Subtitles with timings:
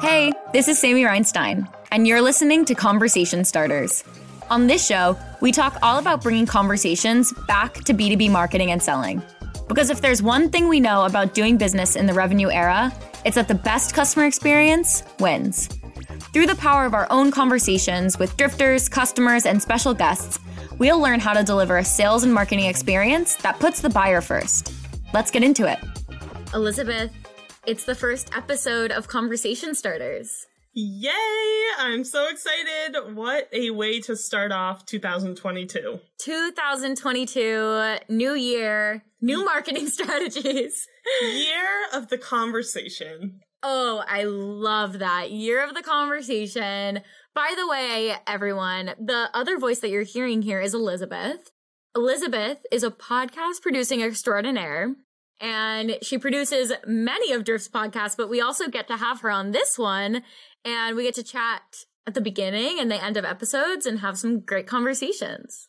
[0.00, 4.04] Hey, this is Sammy Reinstein, and you're listening to Conversation Starters.
[4.50, 9.22] On this show, we talk all about bringing conversations back to B2B marketing and selling.
[9.68, 12.92] Because if there's one thing we know about doing business in the revenue era,
[13.24, 15.68] it's that the best customer experience wins.
[16.32, 20.38] Through the power of our own conversations with drifters, customers, and special guests,
[20.78, 24.72] we'll learn how to deliver a sales and marketing experience that puts the buyer first.
[25.12, 25.78] Let's get into it.
[26.54, 27.10] Elizabeth,
[27.66, 30.46] it's the first episode of Conversation Starters.
[30.72, 31.12] Yay!
[31.78, 33.16] I'm so excited.
[33.16, 35.98] What a way to start off 2022.
[36.18, 40.86] 2022, new year, new marketing strategies.
[41.22, 43.40] Year of the conversation.
[43.64, 45.32] Oh, I love that.
[45.32, 47.00] Year of the conversation.
[47.34, 51.50] By the way, everyone, the other voice that you're hearing here is Elizabeth.
[51.96, 54.94] Elizabeth is a podcast producing extraordinaire
[55.40, 59.52] and she produces many of Drift's podcasts, but we also get to have her on
[59.52, 60.22] this one
[60.64, 64.18] and we get to chat at the beginning and the end of episodes and have
[64.18, 65.68] some great conversations.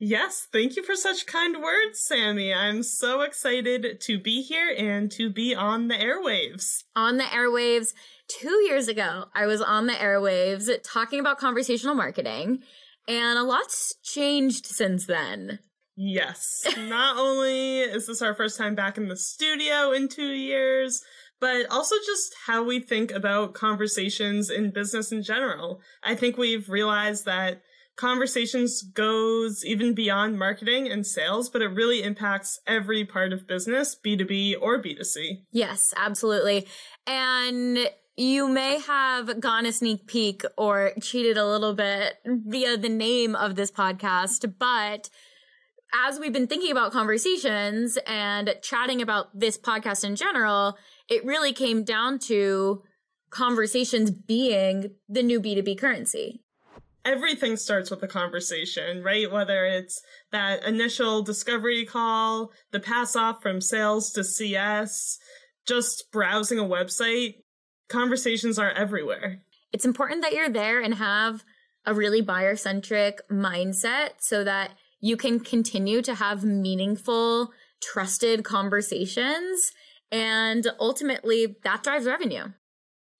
[0.00, 2.54] Yes, thank you for such kind words, Sammy.
[2.54, 6.84] I'm so excited to be here and to be on the airwaves.
[6.94, 7.94] On the airwaves.
[8.28, 12.62] Two years ago, I was on the airwaves talking about conversational marketing,
[13.08, 15.58] and a lot's changed since then.
[16.00, 16.64] Yes.
[16.78, 21.02] Not only is this our first time back in the studio in two years,
[21.40, 25.80] but also just how we think about conversations in business in general.
[26.04, 27.62] I think we've realized that
[27.96, 33.96] conversations goes even beyond marketing and sales, but it really impacts every part of business,
[33.96, 35.42] B2B or B2C.
[35.50, 36.68] Yes, absolutely.
[37.08, 42.88] And you may have gone a sneak peek or cheated a little bit via the
[42.88, 45.10] name of this podcast, but
[45.92, 50.76] as we've been thinking about conversations and chatting about this podcast in general,
[51.08, 52.82] it really came down to
[53.30, 56.42] conversations being the new B2B currency.
[57.04, 59.30] Everything starts with a conversation, right?
[59.30, 65.18] Whether it's that initial discovery call, the pass off from sales to CS,
[65.66, 67.36] just browsing a website,
[67.88, 69.40] conversations are everywhere.
[69.72, 71.44] It's important that you're there and have
[71.86, 79.72] a really buyer centric mindset so that you can continue to have meaningful, trusted conversations.
[80.10, 82.52] And ultimately, that drives revenue.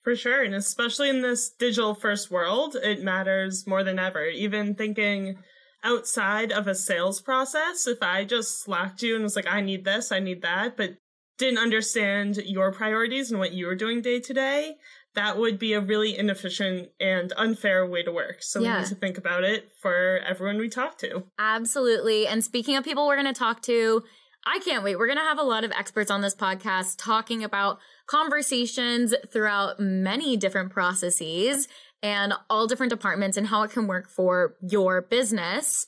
[0.02, 0.42] For sure.
[0.42, 4.26] And especially in this digital first world, it matters more than ever.
[4.26, 5.38] Even thinking
[5.84, 9.84] outside of a sales process, if I just slacked you and was like, I need
[9.84, 10.96] this, I need that, but
[11.36, 14.76] didn't understand your priorities and what you were doing day to day,
[15.14, 18.36] that would be a really inefficient and unfair way to work.
[18.40, 18.74] So yeah.
[18.74, 21.24] we need to think about it for everyone we talk to.
[21.38, 22.26] Absolutely.
[22.26, 24.02] And speaking of people we're going to talk to,
[24.46, 24.96] I can't wait.
[24.96, 29.80] We're going to have a lot of experts on this podcast talking about conversations throughout
[29.80, 31.68] many different processes
[32.02, 35.86] and all different departments and how it can work for your business.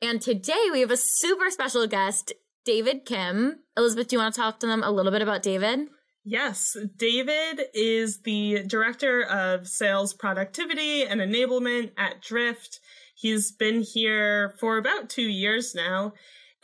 [0.00, 2.32] And today we have a super special guest,
[2.64, 3.60] David Kim.
[3.76, 5.88] Elizabeth, do you want to talk to them a little bit about David?
[6.24, 12.78] Yes, David is the director of sales productivity and enablement at Drift.
[13.14, 16.12] He's been here for about two years now,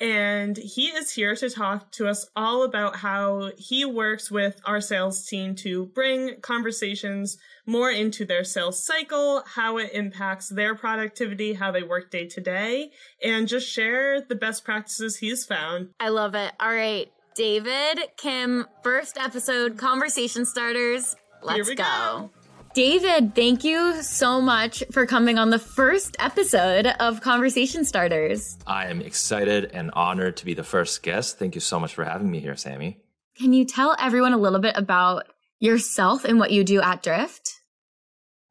[0.01, 4.81] and he is here to talk to us all about how he works with our
[4.81, 7.37] sales team to bring conversations
[7.67, 12.41] more into their sales cycle, how it impacts their productivity, how they work day to
[12.41, 12.93] day,
[13.25, 15.89] and just share the best practices he's found.
[15.99, 16.53] I love it.
[16.61, 17.11] All right.
[17.39, 21.15] David, Kim, first episode, conversation starters.
[21.41, 21.77] Let's go.
[21.77, 22.31] go.
[22.75, 28.59] David, thank you so much for coming on the first episode of Conversation Starters.
[28.67, 31.39] I am excited and honored to be the first guest.
[31.39, 32.99] Thank you so much for having me here, Sammy.
[33.37, 35.27] Can you tell everyone a little bit about
[35.61, 37.53] yourself and what you do at Drift?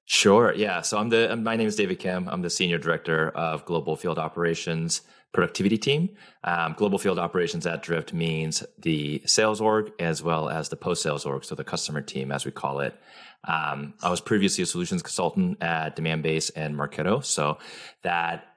[0.06, 0.54] Sure.
[0.56, 0.80] Yeah.
[0.80, 2.30] So I'm the my name is David Kim.
[2.30, 5.02] I'm the senior director of global field operations
[5.34, 6.10] productivity team.
[6.44, 11.02] Um, global field operations at Drift means the sales org as well as the post
[11.04, 12.96] sales org, so the customer team, as we call it.
[13.48, 17.60] Um, I was previously a solutions consultant at Demandbase and Marketo, so
[18.04, 18.57] that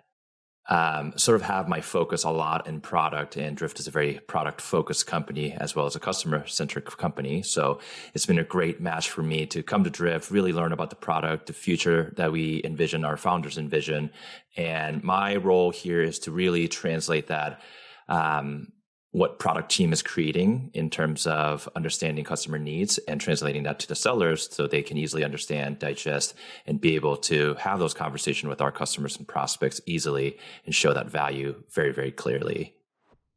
[0.70, 4.20] um, sort of have my focus a lot in product, and Drift is a very
[4.20, 7.42] product focused company as well as a customer centric company.
[7.42, 7.80] So
[8.14, 10.96] it's been a great match for me to come to Drift, really learn about the
[10.96, 14.10] product, the future that we envision, our founders envision.
[14.56, 17.60] And my role here is to really translate that
[18.08, 18.72] um,
[19.12, 23.88] what product team is creating in terms of understanding customer needs and translating that to
[23.88, 26.34] the sellers so they can easily understand, digest,
[26.64, 30.92] and be able to have those conversations with our customers and prospects easily and show
[30.92, 32.74] that value very, very clearly.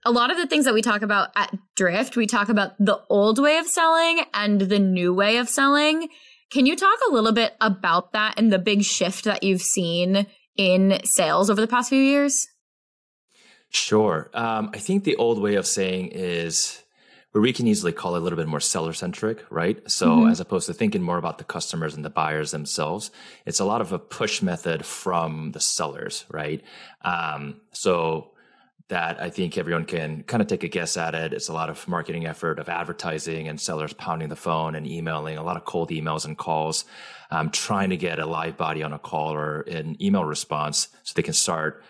[0.06, 3.02] a lot of the things that we talk about at Drift, we talk about the
[3.10, 6.10] old way of selling and the new way of selling.
[6.52, 10.28] Can you talk a little bit about that and the big shift that you've seen
[10.56, 12.48] in sales over the past few years?
[13.74, 14.30] Sure.
[14.34, 16.84] Um, I think the old way of saying is
[17.32, 19.80] where we can easily call it a little bit more seller centric, right?
[19.90, 20.30] So mm-hmm.
[20.30, 23.10] as opposed to thinking more about the customers and the buyers themselves,
[23.48, 26.62] it's a lot of a push method from the sellers, right?
[27.02, 28.34] Um, so
[28.90, 31.34] that I think everyone can kind of take a guess at it.
[31.34, 35.38] It's a lot of marketing effort of advertising and sellers pounding the phone and emailing,
[35.38, 36.86] a lot of cold emails and calls,
[37.32, 41.14] um, trying to get a live body on a call or an email response so
[41.16, 41.84] they can start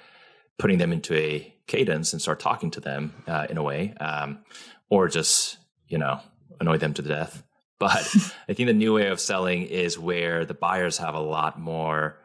[0.59, 4.39] putting them into a cadence and start talking to them uh, in a way, um,
[4.89, 5.57] or just,
[5.88, 6.19] you know,
[6.59, 7.44] annoy them to death.
[7.79, 8.15] But
[8.47, 12.17] I think the new way of selling is where the buyers have a lot more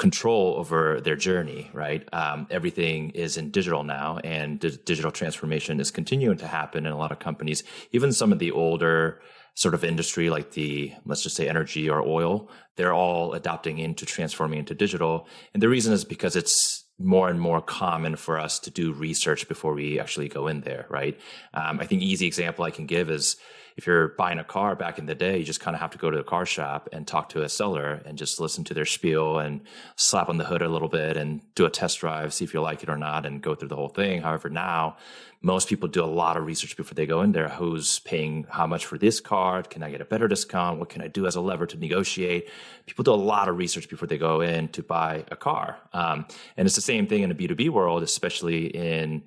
[0.00, 2.08] control over their journey, right?
[2.12, 6.92] Um, everything is in digital now, and d- digital transformation is continuing to happen in
[6.92, 7.64] a lot of companies.
[7.92, 9.20] Even some of the older
[9.54, 14.06] sort of industry, like the let's just say energy or oil, they're all adopting into
[14.06, 15.26] transforming into digital.
[15.52, 19.48] And the reason is because it's more and more common for us to do research
[19.48, 21.18] before we actually go in there, right?
[21.54, 23.36] Um, I think easy example I can give is
[23.76, 25.98] if you're buying a car back in the day, you just kind of have to
[25.98, 28.84] go to a car shop and talk to a seller and just listen to their
[28.84, 29.60] spiel and
[29.96, 32.60] slap on the hood a little bit and do a test drive, see if you
[32.60, 34.22] like it or not, and go through the whole thing.
[34.22, 34.96] However, now
[35.42, 37.48] most people do a lot of research before they go in there.
[37.48, 39.62] Who's paying how much for this car?
[39.62, 40.78] Can I get a better discount?
[40.78, 42.50] What can I do as a lever to negotiate?
[42.84, 45.78] People do a lot of research before they go in to buy a car.
[45.94, 46.26] Um,
[46.56, 49.22] and it's the same thing in the B2B world, especially in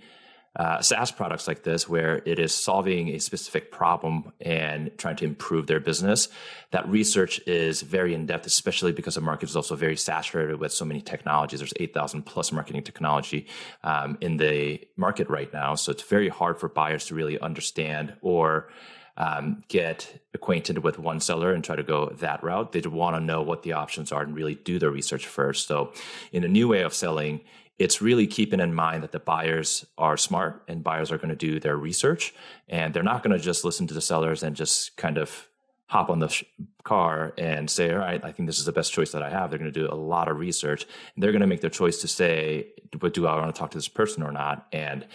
[0.56, 5.26] uh, SaaS products like this, where it is solving a specific problem and trying to
[5.26, 6.28] improve their business,
[6.72, 10.72] that research is very in depth, especially because the market is also very saturated with
[10.72, 11.60] so many technologies.
[11.60, 13.48] There's 8,000 plus marketing technology
[13.84, 15.76] um, in the market right now.
[15.76, 18.70] So it's very hard for buyers to really understand or
[19.18, 22.72] um, get acquainted with one seller and try to go that route.
[22.72, 25.68] They want to know what the options are and really do their research first.
[25.68, 25.94] So,
[26.32, 27.42] in a new way of selling,
[27.80, 31.36] it's really keeping in mind that the buyers are smart and buyers are going to
[31.36, 32.34] do their research
[32.70, 35.48] and they're not going to just listen to the sellers and just kind of
[35.88, 36.44] hop on the sh-
[36.84, 39.50] car and say all right i think this is the best choice that i have.
[39.50, 40.86] They're going to do a lot of research.
[41.18, 43.78] They're going to make their choice to say but do i want to talk to
[43.78, 44.68] this person or not?
[44.72, 45.06] And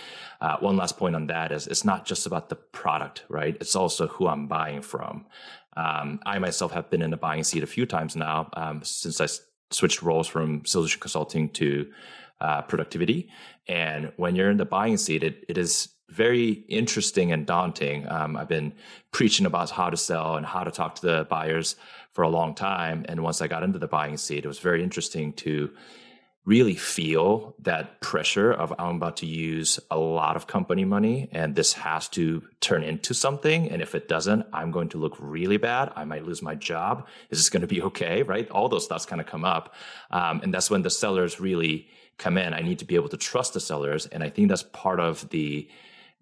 [0.41, 3.57] uh, one last point on that is it's not just about the product right?
[3.61, 5.27] It's also who i'm buying from.
[5.77, 9.21] Um, i myself have been in the buying seat a few times now um, since
[9.21, 9.29] i
[9.71, 11.91] switched roles from solution consulting to
[12.41, 13.29] uh, productivity.
[13.67, 18.09] And when you're in the buying seat, it, it is very interesting and daunting.
[18.09, 18.73] Um, I've been
[19.13, 21.77] preaching about how to sell and how to talk to the buyers
[22.13, 23.05] for a long time.
[23.09, 25.71] And once I got into the buying seat, it was very interesting to
[26.45, 31.55] really feel that pressure of I'm about to use a lot of company money and
[31.55, 33.69] this has to turn into something.
[33.71, 35.93] And if it doesn't, I'm going to look really bad.
[35.95, 37.07] I might lose my job.
[37.29, 38.23] Is this going to be okay?
[38.23, 38.49] Right?
[38.51, 39.75] All those thoughts kind of come up.
[40.11, 43.19] Um, and that's when the sellers really come in, I need to be able to
[43.19, 44.07] trust the sellers.
[44.07, 45.69] And I think that's part of the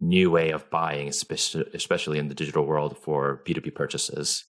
[0.00, 4.44] new way of buying, especially in the digital world for B2B purchases.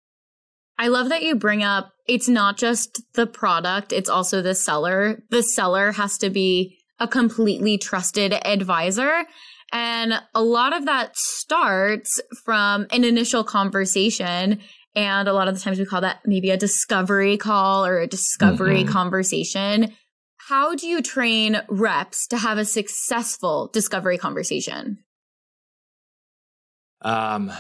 [0.78, 5.24] I love that you bring up it's not just the product, it's also the seller.
[5.30, 9.26] The seller has to be a completely trusted advisor.
[9.74, 14.62] And a lot of that starts from an initial conversation.
[14.96, 18.08] And a lot of the times we call that maybe a discovery call or a
[18.08, 18.92] discovery mm-hmm.
[18.92, 19.94] conversation
[20.48, 24.98] how do you train reps to have a successful discovery conversation?
[27.02, 27.52] Um,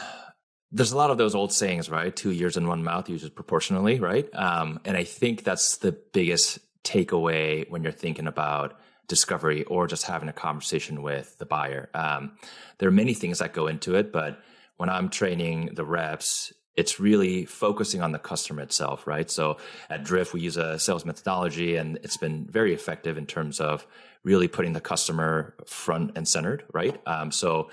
[0.71, 2.15] there's a lot of those old sayings, right?
[2.15, 4.27] Two years in one mouth uses proportionally, right?
[4.35, 8.77] Um, and I think that's the biggest takeaway when you're thinking about
[9.07, 11.89] discovery or just having a conversation with the buyer.
[11.93, 12.33] Um,
[12.77, 14.39] there are many things that go into it, but
[14.75, 19.31] when I'm training the reps, it's really focusing on the customer itself, right?
[19.31, 19.57] So
[19.89, 23.87] at Drift, we use a sales methodology and it's been very effective in terms of
[24.23, 27.01] really putting the customer front and centered, right?
[27.07, 27.71] Um, so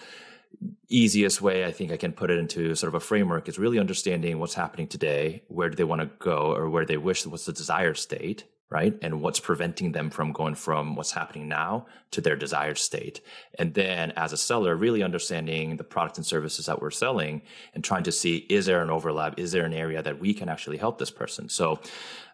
[0.88, 3.78] easiest way I think I can put it into sort of a framework is really
[3.78, 7.46] understanding what's happening today, where do they want to go or where they wish, what's
[7.46, 8.96] the desired state, right?
[9.02, 13.20] And what's preventing them from going from what's happening now to their desired state.
[13.58, 17.42] And then as a seller, really understanding the products and services that we're selling
[17.74, 19.38] and trying to see, is there an overlap?
[19.38, 21.48] Is there an area that we can actually help this person?
[21.48, 21.80] So,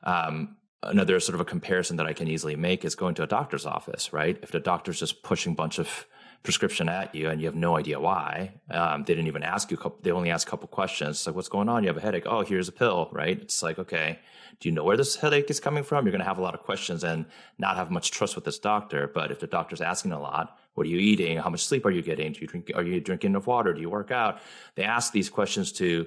[0.03, 3.27] um, another sort of a comparison that I can easily make is going to a
[3.27, 4.39] doctor's office, right?
[4.43, 6.07] If the doctor's just pushing a bunch of
[6.43, 9.79] prescription at you and you have no idea why, um, they didn't even ask you,
[10.03, 11.27] they only ask a couple questions.
[11.27, 11.83] like, what's going on?
[11.83, 12.25] You have a headache.
[12.27, 13.39] Oh, here's a pill, right?
[13.41, 14.19] It's like, okay,
[14.59, 16.05] do you know where this headache is coming from?
[16.05, 17.27] You're going to have a lot of questions and
[17.59, 19.07] not have much trust with this doctor.
[19.07, 21.39] But if the doctor's asking a lot, What are you eating?
[21.39, 22.33] How much sleep are you getting?
[22.33, 22.71] Do you drink?
[22.75, 23.75] Are you drinking enough water?
[23.75, 24.41] Do you work out?
[24.77, 26.07] They ask these questions to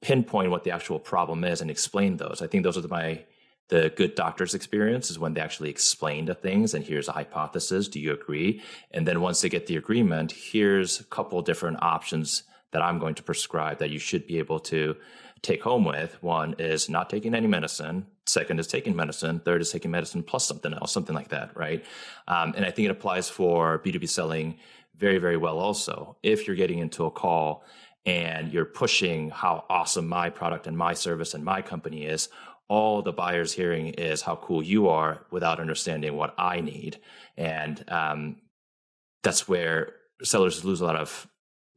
[0.00, 2.42] pinpoint what the actual problem is and explain those.
[2.42, 3.24] I think those are my
[3.68, 7.88] the good doctor's experience is when they actually explain the things and here's a hypothesis.
[7.88, 8.62] Do you agree?
[8.90, 12.42] And then once they get the agreement, here's a couple different options
[12.72, 14.96] that I'm going to prescribe that you should be able to
[15.42, 16.22] take home with.
[16.22, 18.06] One is not taking any medicine.
[18.26, 19.40] Second is taking medicine.
[19.40, 21.84] Third is taking medicine plus something else, something like that, right?
[22.28, 24.58] Um, and I think it applies for B2B selling
[24.96, 26.16] very, very well also.
[26.22, 27.64] If you're getting into a call
[28.06, 32.28] and you're pushing how awesome my product and my service and my company is,
[32.72, 36.98] all the buyer's hearing is how cool you are without understanding what I need.
[37.36, 38.36] And um,
[39.22, 41.28] that's where sellers lose a lot of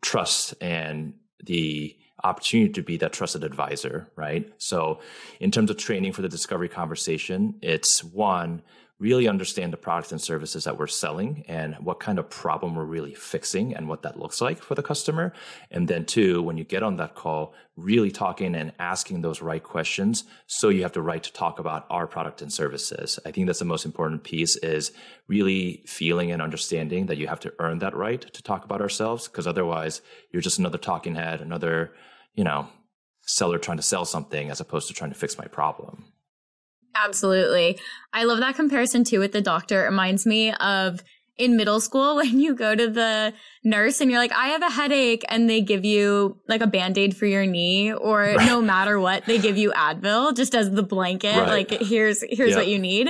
[0.02, 4.50] trust and the opportunity to be that trusted advisor, right?
[4.58, 5.02] So,
[5.42, 8.62] in terms of training for the discovery conversation, it's one,
[8.98, 12.86] really understand the products and services that we're selling and what kind of problem we're
[12.86, 15.34] really fixing and what that looks like for the customer.
[15.70, 19.62] And then two, when you get on that call, really talking and asking those right
[19.62, 20.24] questions.
[20.48, 23.20] So you have the right to talk about our product and services.
[23.26, 24.94] I think that's the most important piece is
[25.28, 29.28] really feeling and understanding that you have to earn that right to talk about ourselves.
[29.28, 31.94] Cause otherwise you're just another talking head, another,
[32.34, 32.70] you know,
[33.26, 36.06] seller trying to sell something as opposed to trying to fix my problem.
[36.96, 37.80] Absolutely.
[38.14, 39.84] I love that comparison too with the doctor.
[39.84, 41.02] It reminds me of
[41.38, 43.34] in middle school when you go to the
[43.64, 47.16] nurse and you're like, I have a headache and they give you like a band-aid
[47.16, 48.48] for your knee or right.
[48.48, 51.38] no matter what, they give you Advil just as the blanket.
[51.38, 51.70] Right.
[51.70, 52.60] Like here's, here's yep.
[52.60, 53.10] what you need.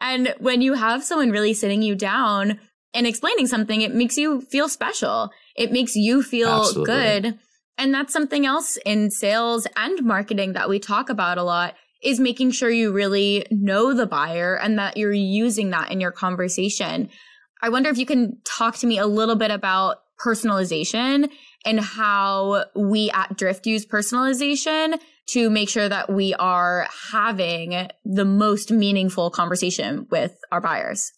[0.00, 2.58] And when you have someone really sitting you down
[2.94, 5.30] and explaining something, it makes you feel special.
[5.54, 6.84] It makes you feel Absolutely.
[6.94, 7.38] good.
[7.76, 12.20] And that's something else in sales and marketing that we talk about a lot is
[12.20, 17.08] making sure you really know the buyer and that you're using that in your conversation.
[17.62, 21.30] I wonder if you can talk to me a little bit about personalization
[21.64, 28.24] and how we at Drift use personalization to make sure that we are having the
[28.24, 31.12] most meaningful conversation with our buyers.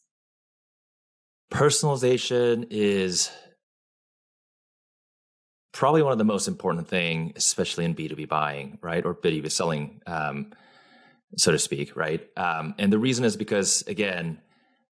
[1.52, 3.30] Personalization is
[5.72, 9.04] probably one of the most important thing, especially in B2B buying, right?
[9.04, 10.00] Or B2B selling.
[10.06, 10.52] Um,
[11.36, 12.26] so to speak, right?
[12.36, 14.40] Um, and the reason is because, again,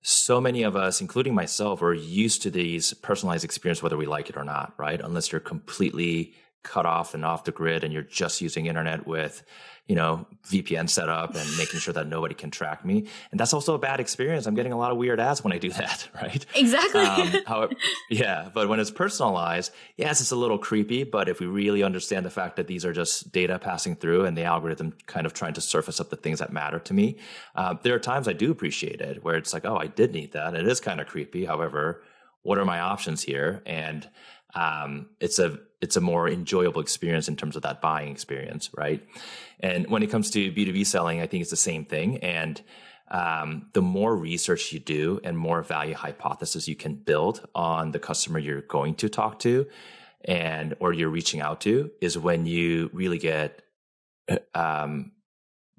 [0.03, 4.31] so many of us, including myself, are used to these personalized experience, whether we like
[4.31, 5.01] it or not, right?
[5.01, 9.43] Unless you're completely cut off and off the grid and you're just using internet with
[9.91, 13.09] you know, VPN setup and making sure that nobody can track me.
[13.33, 14.47] And that's also a bad experience.
[14.47, 16.47] I'm getting a lot of weird ads when I do that, right?
[16.55, 17.01] Exactly.
[17.01, 17.73] Um, however,
[18.09, 21.03] yeah, but when it's personalized, yes, it's a little creepy.
[21.03, 24.39] But if we really understand the fact that these are just data passing through and
[24.39, 27.17] the algorithm kind of trying to surface up the things that matter to me,
[27.57, 30.35] uh, there are times I do appreciate it where it's like, oh, I did need
[30.35, 30.55] that.
[30.55, 31.47] It is kind of creepy.
[31.47, 32.05] However,
[32.43, 33.61] what are my options here?
[33.67, 34.09] And
[34.55, 39.07] um, it's a it's a more enjoyable experience in terms of that buying experience, right?
[39.61, 42.19] And when it comes to B two B selling, I think it's the same thing.
[42.19, 42.61] And
[43.11, 47.99] um, the more research you do and more value hypothesis you can build on the
[47.99, 49.67] customer you're going to talk to
[50.25, 53.63] and or you're reaching out to is when you really get
[54.55, 55.13] um,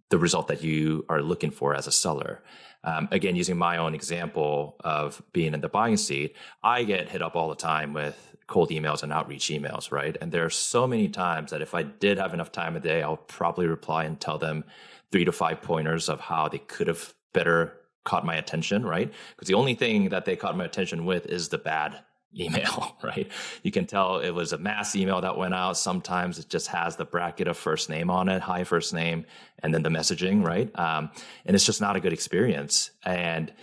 [0.10, 2.44] the result that you are looking for as a seller.
[2.84, 7.22] Um, again, using my own example of being in the buying seat, I get hit
[7.22, 10.18] up all the time with cold emails and outreach emails, right?
[10.20, 13.02] And there are so many times that if I did have enough time a day,
[13.02, 14.66] I'll probably reply and tell them
[15.10, 19.10] three to five pointers of how they could have better caught my attention, right?
[19.36, 22.04] Because the only thing that they caught my attention with is the bad
[22.38, 23.32] email, right?
[23.64, 25.78] You can tell it was a mass email that went out.
[25.78, 29.26] Sometimes it just has the bracket of first name on it, hi first name,
[29.60, 30.78] and then the messaging, right?
[30.78, 31.10] Um,
[31.46, 32.92] and it's just not a good experience.
[33.06, 33.54] And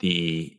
[0.00, 0.58] the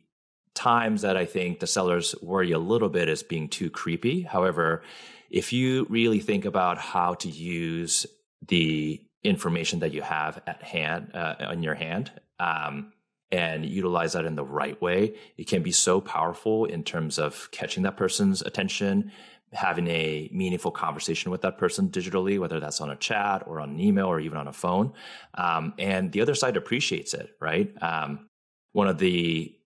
[0.56, 4.22] times that I think the sellers worry a little bit as being too creepy.
[4.22, 4.82] However,
[5.30, 8.06] if you really think about how to use
[8.46, 12.10] the information that you have at hand uh, in your hand
[12.40, 12.92] um,
[13.30, 17.48] and utilize that in the right way, it can be so powerful in terms of
[17.50, 19.10] catching that person's attention,
[19.52, 23.70] having a meaningful conversation with that person digitally, whether that's on a chat or on
[23.70, 24.92] an email or even on a phone.
[25.34, 27.70] Um, and the other side appreciates it, right?
[27.82, 28.28] Um,
[28.72, 29.56] one of the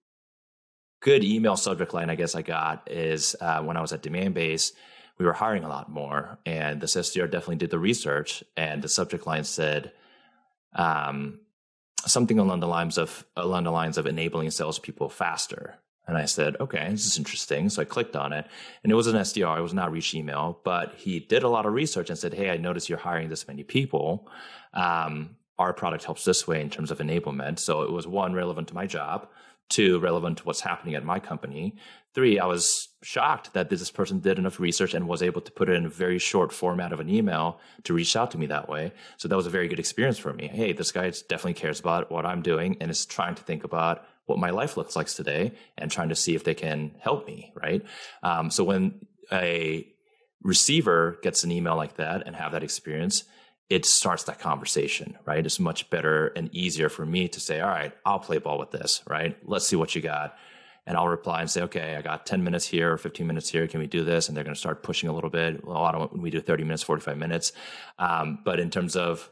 [1.00, 4.73] good email subject line I guess I got is uh, when I was at Demandbase,
[5.19, 8.88] we were hiring a lot more, and the SDR definitely did the research, and the
[8.88, 9.92] subject line said
[10.75, 11.40] um,
[12.07, 15.76] something along the lines of along the lines of enabling salespeople faster.
[16.07, 17.69] And I said, okay, this is interesting.
[17.69, 18.47] So I clicked on it,
[18.83, 19.59] and it was an SDR.
[19.59, 22.50] It was not reach email, but he did a lot of research and said, hey,
[22.50, 24.26] I noticed you're hiring this many people.
[24.73, 27.59] Um, our product helps this way in terms of enablement.
[27.59, 29.28] So it was one relevant to my job.
[29.70, 31.76] Two, relevant to what's happening at my company.
[32.12, 35.70] Three, I was shocked that this person did enough research and was able to put
[35.70, 38.68] it in a very short format of an email to reach out to me that
[38.68, 38.92] way.
[39.16, 40.48] So that was a very good experience for me.
[40.48, 44.04] Hey, this guy definitely cares about what I'm doing and is trying to think about
[44.26, 47.52] what my life looks like today and trying to see if they can help me,
[47.54, 47.84] right?
[48.22, 49.86] Um, so when a
[50.42, 53.24] receiver gets an email like that and have that experience,
[53.70, 55.46] it starts that conversation, right?
[55.46, 58.72] It's much better and easier for me to say, all right, I'll play ball with
[58.72, 59.36] this, right?
[59.44, 60.36] Let's see what you got.
[60.86, 63.68] And I'll reply and say, okay, I got 10 minutes here or 15 minutes here.
[63.68, 64.26] Can we do this?
[64.26, 65.64] And they're going to start pushing a little bit.
[65.64, 67.52] Well, I don't, we do 30 minutes, 45 minutes.
[67.98, 69.30] Um, but in terms of,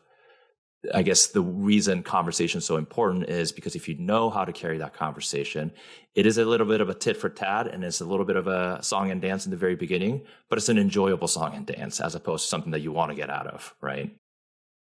[0.94, 4.52] I guess the reason conversation is so important is because if you know how to
[4.52, 5.72] carry that conversation,
[6.14, 8.36] it is a little bit of a tit for tat and it's a little bit
[8.36, 11.66] of a song and dance in the very beginning, but it's an enjoyable song and
[11.66, 14.16] dance as opposed to something that you want to get out of, right?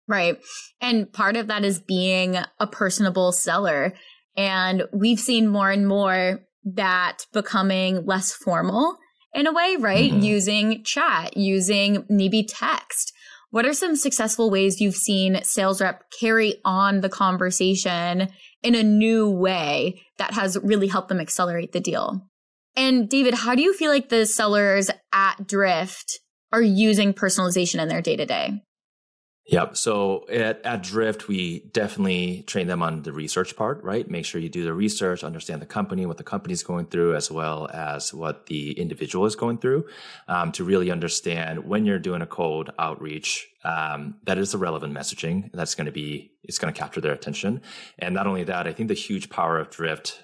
[0.07, 0.37] Right.
[0.81, 3.93] And part of that is being a personable seller.
[4.37, 8.97] And we've seen more and more that becoming less formal
[9.33, 10.11] in a way, right?
[10.11, 10.21] Mm-hmm.
[10.21, 13.13] Using chat, using maybe text.
[13.51, 18.29] What are some successful ways you've seen sales rep carry on the conversation
[18.63, 22.27] in a new way that has really helped them accelerate the deal?
[22.75, 26.19] And David, how do you feel like the sellers at Drift
[26.51, 28.61] are using personalization in their day to day?
[29.47, 29.77] Yep.
[29.77, 34.09] So at, at Drift, we definitely train them on the research part, right?
[34.09, 37.29] Make sure you do the research, understand the company, what the company's going through, as
[37.29, 39.85] well as what the individual is going through,
[40.27, 44.95] um, to really understand when you're doing a cold outreach, um, that is the relevant
[44.95, 45.51] messaging.
[45.53, 47.61] That's going to be, it's going to capture their attention.
[47.99, 50.23] And not only that, I think the huge power of Drift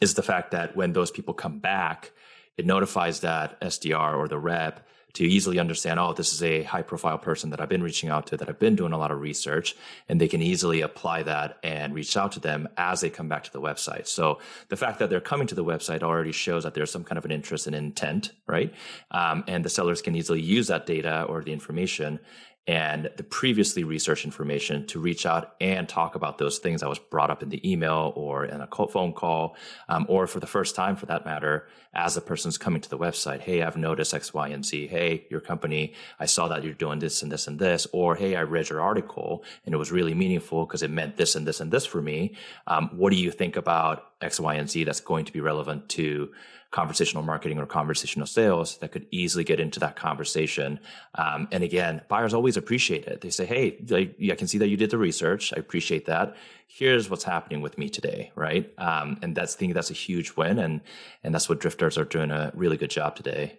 [0.00, 2.12] is the fact that when those people come back,
[2.56, 6.82] it notifies that SDR or the rep to easily understand, oh, this is a high
[6.82, 9.20] profile person that I've been reaching out to, that I've been doing a lot of
[9.20, 9.76] research,
[10.08, 13.44] and they can easily apply that and reach out to them as they come back
[13.44, 14.06] to the website.
[14.06, 14.38] So
[14.68, 17.24] the fact that they're coming to the website already shows that there's some kind of
[17.24, 18.72] an interest and intent, right?
[19.10, 22.18] Um, and the sellers can easily use that data or the information
[22.66, 26.98] and the previously researched information to reach out and talk about those things that was
[26.98, 29.56] brought up in the email or in a phone call,
[29.88, 32.98] um, or for the first time for that matter, as the person's coming to the
[32.98, 33.40] website.
[33.40, 34.86] Hey, I've noticed X, Y, and Z.
[34.86, 37.86] Hey, your company, I saw that you're doing this and this and this.
[37.92, 41.34] Or, hey, I read your article and it was really meaningful because it meant this
[41.34, 42.36] and this and this for me.
[42.68, 45.88] Um, what do you think about X, Y, and Z that's going to be relevant
[45.90, 46.30] to
[46.72, 50.80] conversational marketing or conversational sales that could easily get into that conversation.
[51.14, 53.20] Um, and again, buyers always appreciate it.
[53.20, 55.52] They say, Hey, I, I, can see that you did the research.
[55.54, 56.34] I appreciate that.
[56.66, 58.32] Here's what's happening with me today.
[58.34, 58.72] Right.
[58.78, 60.58] Um, and that's, I think that's a huge win.
[60.58, 60.80] And,
[61.22, 63.58] and that's what drifters are doing a really good job today.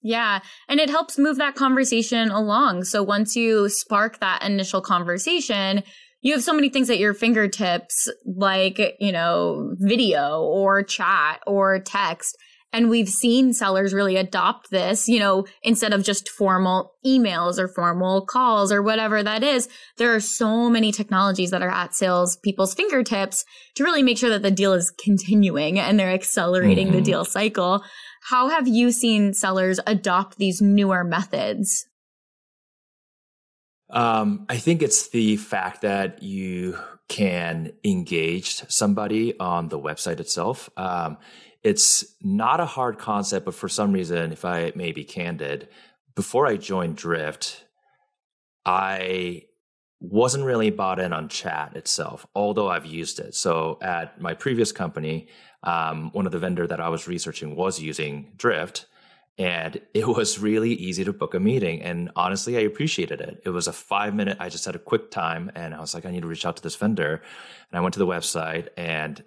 [0.00, 0.40] Yeah.
[0.68, 2.84] And it helps move that conversation along.
[2.84, 5.82] So once you spark that initial conversation,
[6.20, 11.78] you have so many things at your fingertips, like, you know, video or chat or
[11.80, 12.36] text.
[12.70, 17.66] And we've seen sellers really adopt this, you know, instead of just formal emails or
[17.66, 19.70] formal calls or whatever that is.
[19.96, 24.28] There are so many technologies that are at sales people's fingertips to really make sure
[24.30, 26.96] that the deal is continuing and they're accelerating mm-hmm.
[26.96, 27.82] the deal cycle.
[28.28, 31.86] How have you seen sellers adopt these newer methods?
[33.90, 40.68] Um, I think it's the fact that you can engage somebody on the website itself.
[40.76, 41.16] Um,
[41.62, 45.68] it's not a hard concept, but for some reason, if I may be candid,
[46.14, 47.64] before I joined Drift,
[48.64, 49.44] I
[50.00, 53.34] wasn't really bought in on chat itself, although I've used it.
[53.34, 55.28] So at my previous company,
[55.62, 58.86] um, one of the vendor that I was researching was using Drift
[59.38, 63.40] and it was really easy to book a meeting and honestly i appreciated it.
[63.44, 66.04] It was a five minute i just had a quick time and i was like
[66.04, 67.22] i need to reach out to this vendor
[67.70, 69.22] and i went to the website and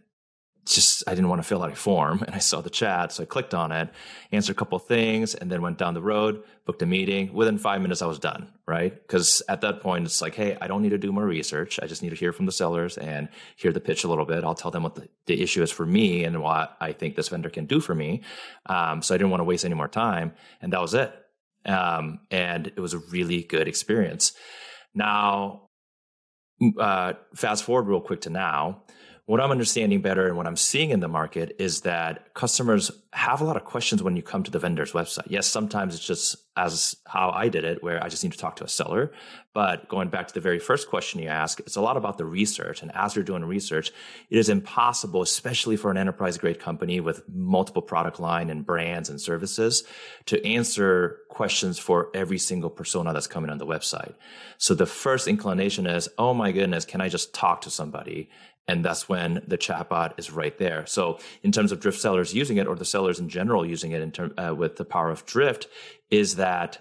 [0.74, 3.12] just I didn't want to fill out a form and I saw the chat.
[3.12, 3.90] So I clicked on it,
[4.32, 7.34] answered a couple things, and then went down the road, booked a meeting.
[7.34, 8.94] Within five minutes, I was done, right?
[8.94, 11.80] Because at that point, it's like, hey, I don't need to do more research.
[11.82, 14.44] I just need to hear from the sellers and hear the pitch a little bit.
[14.44, 17.30] I'll tell them what the, the issue is for me and what I think this
[17.30, 18.22] vendor can do for me.
[18.66, 20.34] Um, so I didn't want to waste any more time.
[20.62, 21.14] And that was it.
[21.66, 24.34] Um, and it was a really good experience.
[24.94, 25.68] Now,
[26.80, 28.84] uh, fast forward real quick to now
[29.32, 33.40] what I'm understanding better and what I'm seeing in the market is that customers have
[33.40, 35.24] a lot of questions when you come to the vendor's website.
[35.30, 38.58] Yes, sometimes it's just as how I did it, where I just need to talk
[38.58, 39.14] to a seller.
[39.54, 42.26] But going back to the very first question you ask, it's a lot about the
[42.26, 42.82] research.
[42.82, 43.92] And as you're doing research,
[44.30, 49.10] it is impossible, especially for an enterprise grade company with multiple product line and brands
[49.10, 49.86] and services,
[50.26, 54.14] to answer questions for every single persona that's coming on the website.
[54.58, 58.30] So the first inclination is, oh my goodness, can I just talk to somebody?
[58.68, 60.86] And that's when the chatbot is right there.
[60.86, 64.02] So, in terms of Drift sellers using it, or the sellers in general using it
[64.02, 65.68] in term, uh, with the power of Drift,
[66.10, 66.78] is that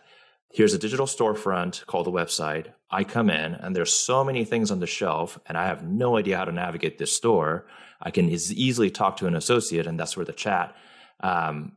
[0.53, 2.67] here's a digital storefront called the website.
[2.91, 6.17] I come in and there's so many things on the shelf and I have no
[6.17, 7.67] idea how to navigate this store.
[8.03, 10.75] I can easily talk to an associate and that's where the chat
[11.21, 11.73] um,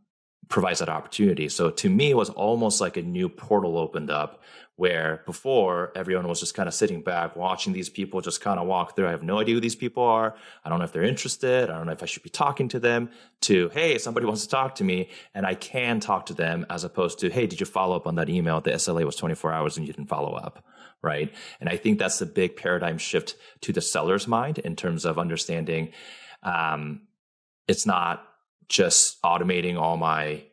[0.50, 1.50] provides that opportunity.
[1.50, 4.42] So to me, it was almost like a new portal opened up
[4.76, 8.66] where before everyone was just kind of sitting back watching these people just kind of
[8.66, 9.08] walk through.
[9.08, 10.36] I have no idea who these people are.
[10.66, 11.70] I don't know if they're interested.
[11.70, 14.50] I don't know if I should be talking to them to, hey, somebody wants to
[14.50, 17.68] talk to me and I can talk to them as opposed to, hey, did you
[17.68, 18.62] follow up on that email?
[18.62, 20.66] The SLA was 24 hours and you didn't follow up.
[21.04, 21.32] Right.
[21.60, 25.20] And I think that's the big paradigm shift to the seller's mind in terms of
[25.20, 25.92] understanding
[26.42, 27.02] um,
[27.68, 28.26] it's not
[28.70, 30.44] just automating all my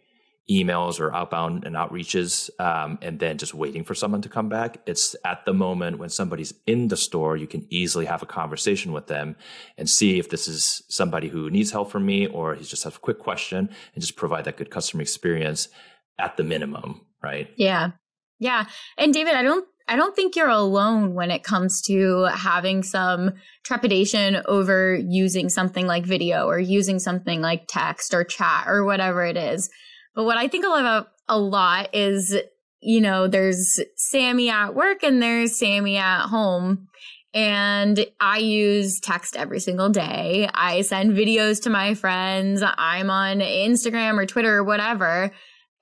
[0.51, 4.79] emails or outbound and outreaches um, and then just waiting for someone to come back.
[4.85, 8.92] It's at the moment when somebody's in the store, you can easily have a conversation
[8.92, 9.37] with them
[9.79, 12.96] and see if this is somebody who needs help from me or he just has
[12.96, 15.68] a quick question and just provide that good customer experience
[16.18, 17.51] at the minimum, right?
[17.57, 17.92] Yeah.
[18.40, 18.64] Yeah.
[18.99, 23.33] And David, I don't I don't think you're alone when it comes to having some
[23.64, 29.24] trepidation over using something like video or using something like text or chat or whatever
[29.24, 29.68] it is.
[30.14, 32.37] But what I think about a lot is,
[32.81, 36.87] you know, there's Sammy at work and there's Sammy at home.
[37.35, 40.48] And I use text every single day.
[40.55, 42.62] I send videos to my friends.
[42.64, 45.33] I'm on Instagram or Twitter or whatever.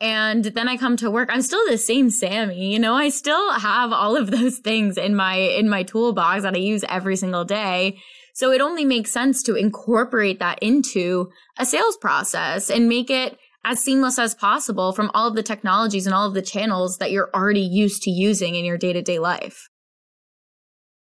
[0.01, 1.29] And then I come to work.
[1.33, 2.73] I'm still the same Sammy.
[2.73, 6.55] You know, I still have all of those things in my, in my toolbox that
[6.55, 7.99] I use every single day.
[8.35, 13.37] So it only makes sense to incorporate that into a sales process and make it
[13.65, 17.11] as seamless as possible from all of the technologies and all of the channels that
[17.11, 19.69] you're already used to using in your day to day life.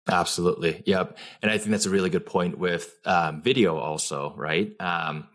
[0.09, 0.83] Absolutely.
[0.87, 1.19] Yep.
[1.43, 4.73] And I think that's a really good point with um, video, also, right?
[4.81, 5.29] Um,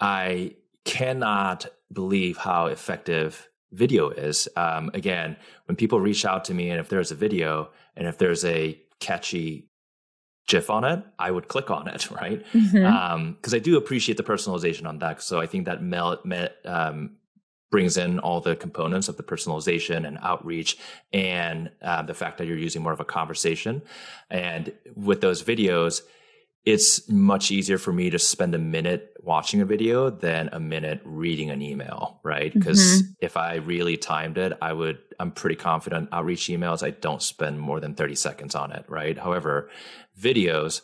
[0.00, 4.48] I cannot believe how effective video is.
[4.56, 8.18] Um, again, when people reach out to me, and if there's a video and if
[8.18, 9.68] there's a catchy
[10.46, 12.44] GIF on it, I would click on it, right?
[12.52, 12.86] Because mm-hmm.
[12.86, 15.22] um, I do appreciate the personalization on that.
[15.22, 17.16] So I think that mel- me- um,
[17.70, 20.78] brings in all the components of the personalization and outreach
[21.12, 23.82] and uh, the fact that you're using more of a conversation.
[24.30, 26.00] And with those videos,
[26.68, 31.00] it's much easier for me to spend a minute watching a video than a minute
[31.02, 32.52] reading an email, right?
[32.52, 33.12] Because mm-hmm.
[33.22, 37.58] if I really timed it, I would, I'm pretty confident outreach emails, I don't spend
[37.58, 39.16] more than 30 seconds on it, right?
[39.16, 39.70] However,
[40.20, 40.82] videos,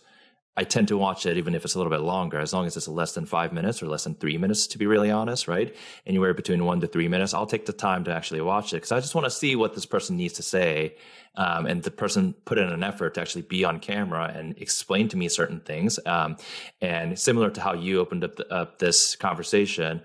[0.56, 2.76] I tend to watch it even if it's a little bit longer, as long as
[2.76, 5.74] it's less than five minutes or less than three minutes, to be really honest, right?
[6.06, 8.92] Anywhere between one to three minutes, I'll take the time to actually watch it because
[8.92, 10.96] I just want to see what this person needs to say.
[11.36, 15.08] Um, and the person put in an effort to actually be on camera and explain
[15.08, 15.98] to me certain things.
[16.06, 16.36] Um,
[16.80, 20.02] and similar to how you opened up, the, up this conversation,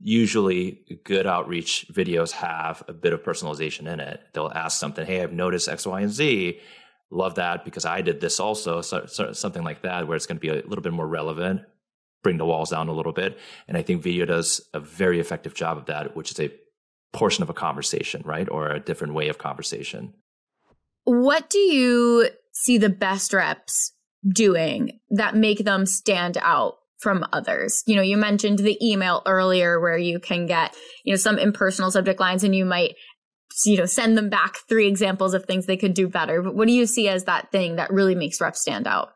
[0.00, 4.20] usually good outreach videos have a bit of personalization in it.
[4.32, 6.58] They'll ask something, Hey, I've noticed X, Y, and Z
[7.12, 10.38] love that because I did this also, so, so, something like that, where it's going
[10.38, 11.62] to be a little bit more relevant,
[12.22, 13.38] bring the walls down a little bit.
[13.68, 16.50] And I think video does a very effective job of that, which is a
[17.12, 18.48] portion of a conversation, right?
[18.48, 20.14] Or a different way of conversation.
[21.04, 23.92] What do you see the best reps
[24.26, 27.82] doing that make them stand out from others.
[27.86, 31.90] You know, you mentioned the email earlier where you can get, you know, some impersonal
[31.90, 32.94] subject lines and you might
[33.64, 36.42] you know, send them back three examples of things they could do better.
[36.42, 39.12] But what do you see as that thing that really makes reps stand out?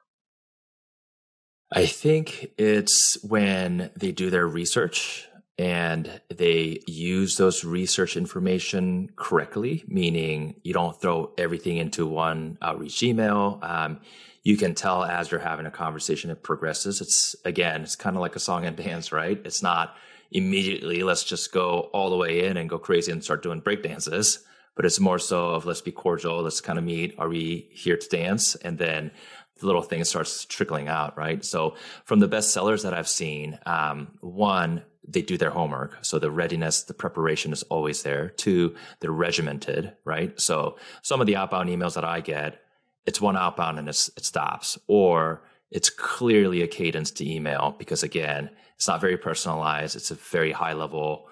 [1.72, 5.26] I think it's when they do their research
[5.58, 13.02] and they use those research information correctly, meaning you don't throw everything into one outreach
[13.02, 13.58] email.
[13.62, 14.00] Um,
[14.42, 17.00] you can tell as you're having a conversation, it progresses.
[17.00, 19.40] It's again, it's kind of like a song and dance, right?
[19.44, 19.96] It's not
[20.30, 23.82] immediately let's just go all the way in and go crazy and start doing break
[23.82, 24.44] dances
[24.76, 27.96] but it's more so of let's be cordial let's kind of meet are we here
[27.96, 28.54] to dance?
[28.56, 29.10] And then
[29.58, 31.44] the little thing starts trickling out right?
[31.44, 35.98] So from the best sellers that i've seen um, one they do their homework.
[36.02, 38.28] So the readiness the preparation is always there.
[38.30, 40.38] Two they're regimented right?
[40.40, 42.60] So some of the outbound emails that i get
[43.06, 44.76] it's one outbound and it stops.
[44.88, 49.96] Or it's clearly a cadence to email because again it's not very personalized.
[49.96, 51.28] It's a very high level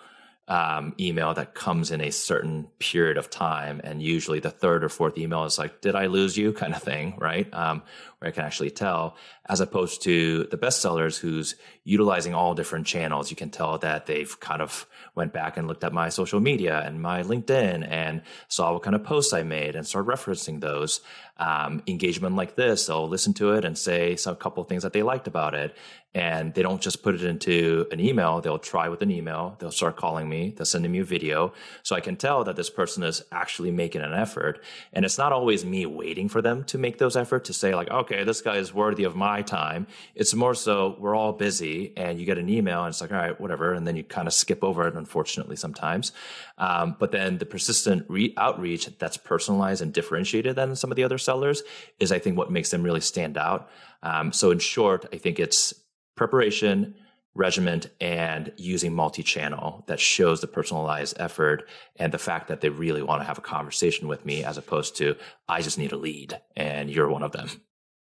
[0.47, 3.81] um, email that comes in a certain period of time.
[3.83, 6.83] And usually the third or fourth email is like, did I lose you kind of
[6.83, 7.53] thing, right?
[7.53, 7.83] Um,
[8.19, 9.17] where I can actually tell,
[9.49, 11.55] as opposed to the bestsellers who's
[11.85, 13.31] utilizing all different channels.
[13.31, 16.81] You can tell that they've kind of went back and looked at my social media
[16.85, 21.01] and my LinkedIn and saw what kind of posts I made and start referencing those.
[21.37, 24.92] Um, engagement like this, they'll listen to it and say some couple of things that
[24.92, 25.77] they liked about it.
[26.16, 28.40] And they don't just put it into an email.
[28.40, 29.57] They'll try with an email.
[29.59, 30.55] They'll start calling me.
[30.57, 31.53] They'll send me a video.
[31.83, 34.62] So I can tell that this person is actually making an effort.
[34.92, 37.90] And it's not always me waiting for them to make those efforts to say like,
[37.90, 39.88] okay, this guy is worthy of my time.
[40.14, 43.18] It's more so we're all busy and you get an email and it's like, all
[43.18, 43.73] right, whatever.
[43.73, 46.12] And then you kind of skip over it, unfortunately, sometimes.
[46.59, 51.03] Um, but then the persistent re- outreach that's personalized and differentiated than some of the
[51.03, 51.63] other sellers
[51.99, 53.71] is, I think, what makes them really stand out.
[54.03, 55.75] Um, so in short, I think it's
[56.17, 56.95] preparation,
[57.35, 63.03] regiment, and using multi-channel that shows the personalized effort and the fact that they really
[63.03, 65.17] want to have a conversation with me as opposed to
[65.49, 67.49] I just need a lead and you're one of them.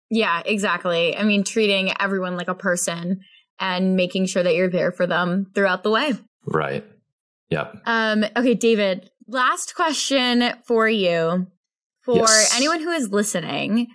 [0.10, 1.16] Yeah, exactly.
[1.16, 3.22] I mean, treating everyone like a person
[3.60, 6.14] and making sure that you're there for them throughout the way.
[6.46, 6.84] Right.
[7.50, 7.72] Yeah.
[7.86, 11.48] Um, okay, David, last question for you.
[12.16, 12.56] For yes.
[12.56, 13.88] anyone who is listening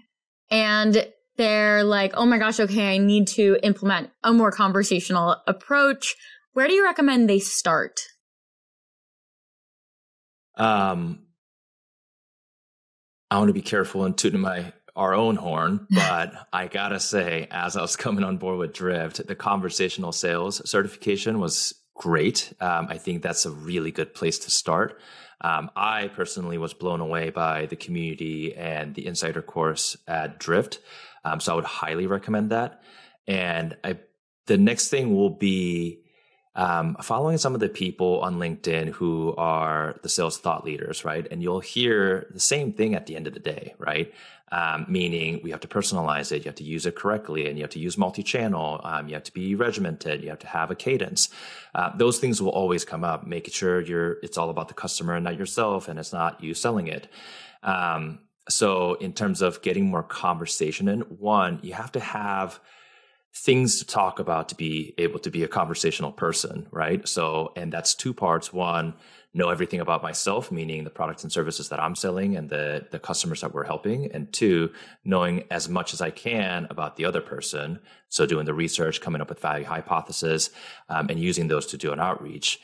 [0.51, 6.15] and they're like, oh my gosh, okay, I need to implement a more conversational approach.
[6.53, 8.01] Where do you recommend they start?
[10.57, 11.27] Um,
[13.31, 17.49] I want to be careful and tooting my our own horn, but I gotta say,
[17.51, 22.53] as I was coming on board with Drift, the conversational sales certification was great.
[22.61, 25.01] Um, I think that's a really good place to start.
[25.41, 30.81] Um, I personally was blown away by the community and the insider course at Drift.
[31.25, 32.83] Um, so I would highly recommend that.
[33.27, 33.99] And I,
[34.47, 36.01] the next thing will be
[36.57, 41.27] um, following some of the people on LinkedIn who are the sales thought leaders, right?
[41.31, 44.13] And you'll hear the same thing at the end of the day, right?
[44.53, 47.65] Um, meaning we have to personalize it, you have to use it correctly, and you
[47.65, 48.81] have to use multi-channel.
[48.85, 50.23] Um, you have to be regimented.
[50.23, 51.29] You have to have a cadence.
[51.75, 53.27] Uh, those things will always come up.
[53.27, 56.55] Making sure you're it's all about the customer and not yourself, and it's not you
[56.55, 57.09] selling it.
[57.63, 62.61] Um, so in terms of getting more conversation in, one, you have to have
[63.35, 67.09] things to talk about to be able to be a conversational person, right?
[67.09, 68.53] So, and that's two parts.
[68.53, 68.95] One,
[69.35, 73.01] know everything about myself, meaning the products and services that I'm selling and the, the
[73.01, 74.11] customers that we're helping.
[74.13, 74.73] And two,
[75.05, 77.81] knowing as much as I can about the other person.
[78.09, 80.51] So doing the research, coming up with value hypothesis,
[80.89, 82.61] um, and using those to do an outreach.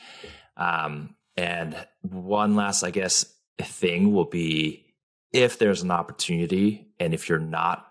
[0.55, 3.25] Um, and one last, I guess,
[3.61, 4.85] thing will be
[5.33, 7.87] if there's an opportunity and if you're not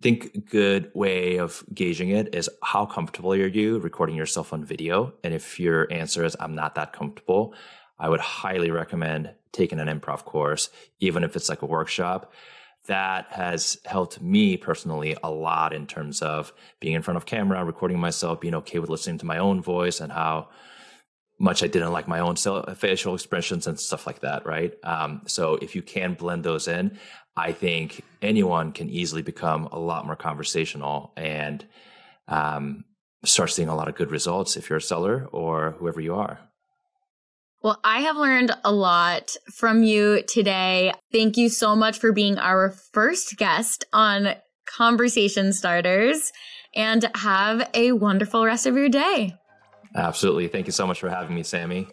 [0.00, 5.12] think good way of gauging it is how comfortable are you recording yourself on video
[5.22, 7.54] and if your answer is i'm not that comfortable
[8.02, 10.68] i would highly recommend taking an improv course
[11.00, 12.32] even if it's like a workshop
[12.86, 17.64] that has helped me personally a lot in terms of being in front of camera
[17.64, 20.48] recording myself being okay with listening to my own voice and how
[21.42, 24.72] much I didn't like my own facial expressions and stuff like that, right?
[24.84, 26.96] Um, so if you can blend those in,
[27.36, 31.66] I think anyone can easily become a lot more conversational and
[32.28, 32.84] um,
[33.24, 36.38] start seeing a lot of good results if you're a seller or whoever you are.
[37.62, 40.92] Well, I have learned a lot from you today.
[41.12, 44.34] Thank you so much for being our first guest on
[44.66, 46.32] Conversation Starters
[46.74, 49.36] and have a wonderful rest of your day.
[49.94, 50.48] Absolutely.
[50.48, 51.86] Thank you so much for having me, Sammy.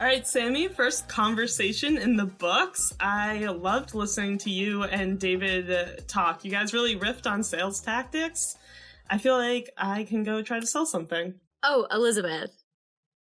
[0.00, 2.94] All right, Sammy, first conversation in the books.
[2.98, 6.46] I loved listening to you and David uh, talk.
[6.46, 8.56] You guys really riffed on sales tactics.
[9.10, 11.34] I feel like I can go try to sell something.
[11.62, 12.63] Oh, Elizabeth.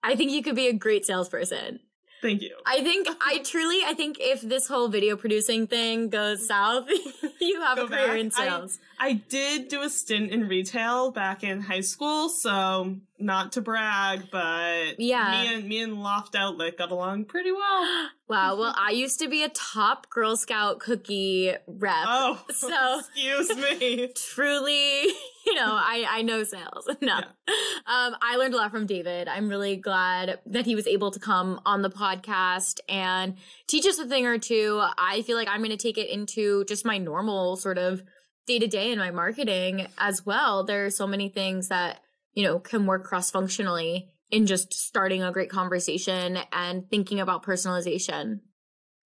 [0.06, 1.80] I think you could be a great salesperson.
[2.22, 2.56] Thank you.
[2.64, 6.88] I think I truly I think if this whole video producing thing goes south,
[7.40, 8.18] you have Go a career back.
[8.18, 8.78] in sales.
[8.95, 13.60] I, I did do a stint in retail back in high school, so not to
[13.60, 18.08] brag, but yeah, me and me and Loft Outlet got along pretty well.
[18.28, 18.56] wow.
[18.56, 22.04] Well, I used to be a top Girl Scout cookie rep.
[22.06, 24.08] Oh, so excuse me.
[24.14, 25.02] truly,
[25.46, 26.88] you know, I I know sales.
[27.00, 27.18] no, yeah.
[27.86, 29.28] um, I learned a lot from David.
[29.28, 33.98] I'm really glad that he was able to come on the podcast and teach us
[33.98, 34.82] a thing or two.
[34.98, 38.02] I feel like I'm going to take it into just my normal sort of
[38.46, 40.64] day to day in my marketing as well.
[40.64, 42.00] There are so many things that
[42.36, 47.42] you know, can work cross functionally in just starting a great conversation and thinking about
[47.42, 48.40] personalization.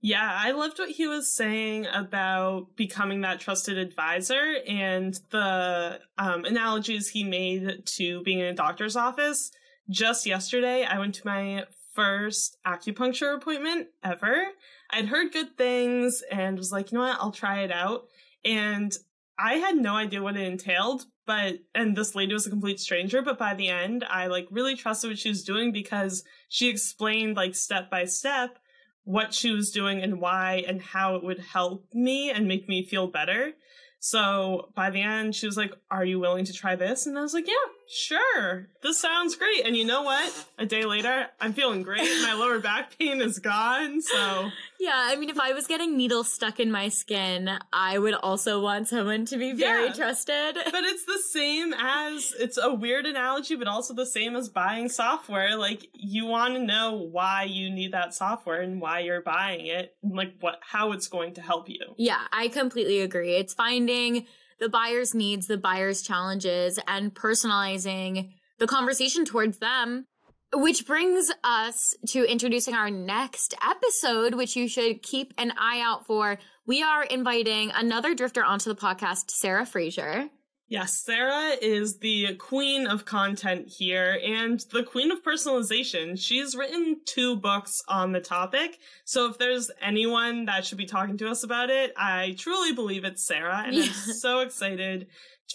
[0.03, 6.45] Yeah, I loved what he was saying about becoming that trusted advisor and the um,
[6.45, 9.53] analogies he made to being in a doctor's office.
[9.89, 14.43] Just yesterday, I went to my first acupuncture appointment ever.
[14.91, 18.09] I'd heard good things and was like, you know what, I'll try it out.
[18.45, 18.97] And
[19.41, 23.23] I had no idea what it entailed, but and this lady was a complete stranger,
[23.23, 27.37] but by the end I like really trusted what she was doing because she explained
[27.37, 28.59] like step by step
[29.05, 32.85] what she was doing and why and how it would help me and make me
[32.85, 33.53] feel better.
[33.99, 37.07] So by the end, she was like, Are you willing to try this?
[37.07, 37.55] And I was like, Yeah,
[37.89, 38.69] sure.
[38.83, 39.67] This sounds great.
[39.67, 40.47] And you know what?
[40.59, 42.09] A day later, I'm feeling great.
[42.23, 44.01] My lower back pain is gone.
[44.01, 48.15] So yeah, I mean, if I was getting needles stuck in my skin, I would
[48.15, 50.57] also want someone to be very yeah, trusted.
[50.73, 54.89] But it's the same as it's a weird analogy, but also the same as buying
[54.89, 55.57] software.
[55.57, 59.95] Like you want to know why you need that software and why you're buying it,
[60.03, 61.95] and like what how it's going to help you.
[61.99, 63.35] Yeah, I completely agree.
[63.35, 64.27] It's finding
[64.59, 70.07] the buyer's needs, the buyer's challenges, and personalizing the conversation towards them
[70.55, 76.07] which brings us to introducing our next episode, which you should keep an eye out
[76.07, 76.39] for.
[76.67, 80.29] We are inviting another drifter onto the podcast, Sarah Fraser.
[80.71, 86.17] Yes, Sarah is the queen of content here and the queen of personalization.
[86.17, 88.79] She's written two books on the topic.
[89.05, 93.05] So if there's anyone that should be talking to us about it, I truly believe
[93.05, 93.65] it's Sarah.
[93.67, 93.83] And yeah.
[93.83, 95.09] I'm so excited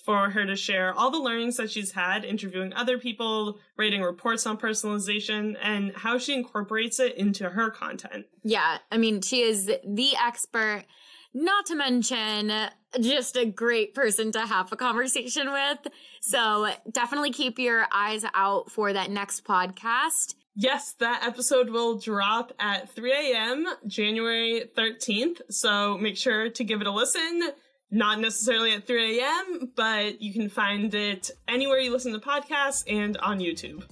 [0.04, 4.46] for her to share all the learnings that she's had interviewing other people, writing reports
[4.46, 8.26] on personalization, and how she incorporates it into her content.
[8.44, 10.86] Yeah, I mean, she is the expert,
[11.34, 12.52] not to mention
[13.00, 15.80] just a great person to have a conversation with.
[16.22, 20.36] So definitely keep your eyes out for that next podcast.
[20.58, 23.68] Yes, that episode will drop at 3 a.m.
[23.88, 25.42] January 13th.
[25.50, 27.52] So make sure to give it a listen
[27.92, 32.84] not necessarily at 3 a.m., but you can find it anywhere you listen to podcasts
[32.88, 33.84] and on YouTube.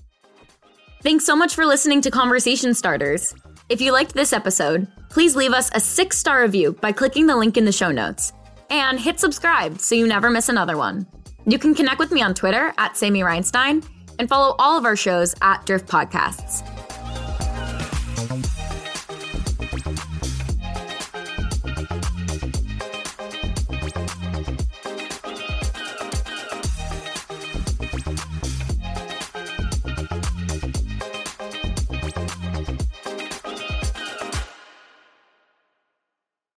[1.01, 3.33] Thanks so much for listening to Conversation Starters.
[3.69, 7.35] If you liked this episode, please leave us a six star review by clicking the
[7.35, 8.33] link in the show notes.
[8.69, 11.05] And hit subscribe so you never miss another one.
[11.45, 13.85] You can connect with me on Twitter at Sammy Reinstein
[14.17, 16.72] and follow all of our shows at Drift Podcasts.